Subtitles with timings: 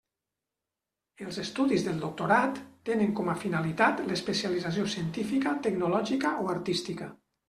[1.25, 2.57] Els estudis de doctorat
[2.89, 7.11] tenen com a finalitat l'especialització científica, tecnològica o artística.